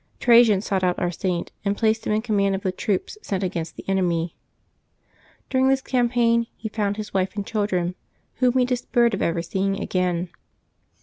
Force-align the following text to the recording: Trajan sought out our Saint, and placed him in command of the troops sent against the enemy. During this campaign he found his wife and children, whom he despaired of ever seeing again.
Trajan 0.19 0.61
sought 0.61 0.83
out 0.83 0.97
our 0.97 1.11
Saint, 1.11 1.51
and 1.63 1.77
placed 1.77 2.07
him 2.07 2.13
in 2.13 2.23
command 2.23 2.55
of 2.55 2.63
the 2.63 2.71
troops 2.71 3.19
sent 3.21 3.43
against 3.43 3.75
the 3.75 3.87
enemy. 3.87 4.35
During 5.47 5.67
this 5.69 5.79
campaign 5.79 6.47
he 6.55 6.69
found 6.69 6.97
his 6.97 7.13
wife 7.13 7.35
and 7.35 7.45
children, 7.45 7.93
whom 8.37 8.53
he 8.57 8.65
despaired 8.65 9.13
of 9.13 9.21
ever 9.21 9.43
seeing 9.43 9.79
again. 9.79 10.29